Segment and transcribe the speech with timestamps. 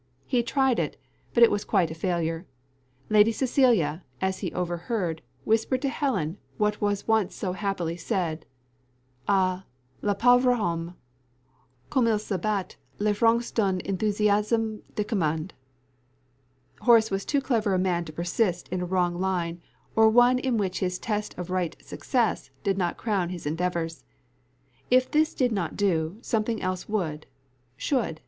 [0.25, 0.97] He tried it
[1.35, 2.47] but it was quite a failure;
[3.09, 8.47] Lady Cecilia, as he overheard, whispered to Helen what was once so happily said
[9.27, 9.65] "Ah!
[10.01, 10.95] le pauvre homme!
[11.91, 15.53] comme il se batte les flancs d'un enthousiasme de commande."
[16.81, 19.61] Horace was too clever a man to persist in a wrong line,
[19.95, 24.03] or one in which his test of right success did not crown his endeavours.
[24.89, 27.27] If this did not do, something else would
[27.77, 28.19] should.